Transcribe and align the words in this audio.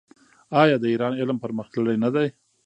آیا 0.61 0.75
د 0.81 0.85
ایران 0.93 1.13
علم 1.21 1.37
پرمختللی 1.43 1.97
نه 2.03 2.09
دی؟ 2.15 2.27